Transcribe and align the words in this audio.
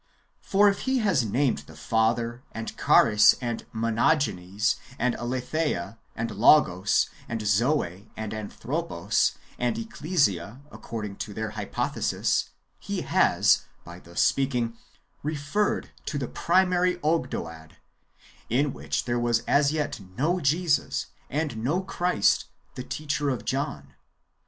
For 0.41 0.67
if 0.67 0.79
he 0.89 0.97
has 0.97 1.23
named 1.23 1.59
the 1.67 1.75
Father, 1.75 2.41
and 2.53 2.75
Charis, 2.75 3.35
and 3.39 3.67
Monogenes, 3.71 4.77
and 4.97 5.13
Aletheia, 5.13 5.99
and 6.15 6.31
Logos, 6.31 7.07
and 7.29 7.39
Zoe, 7.45 8.09
and 8.17 8.33
Anthropos, 8.33 9.33
and 9.59 9.77
Ecclesia, 9.77 10.61
according 10.71 11.17
to 11.17 11.35
their 11.35 11.51
hypothesis, 11.51 12.49
he 12.79 13.01
has, 13.03 13.65
by 13.83 13.99
thus 13.99 14.23
speaking, 14.23 14.75
re 15.21 15.35
ferred 15.35 15.89
to 16.07 16.17
the 16.17 16.27
primary 16.27 16.95
Ogdoad, 17.03 17.73
in 18.49 18.73
which 18.73 19.05
there 19.05 19.19
was 19.19 19.41
as 19.41 19.71
yet 19.71 19.99
no 20.17 20.39
Jesus, 20.39 21.11
and 21.29 21.57
no 21.63 21.81
Christ, 21.83 22.45
the 22.73 22.81
teacher 22.83 23.29
of 23.29 23.45
John. 23.45 23.93